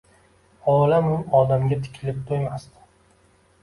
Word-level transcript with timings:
olamu 0.77 1.11
odamga 1.41 1.81
tikilib 1.87 2.27
toʼymasdim 2.33 2.95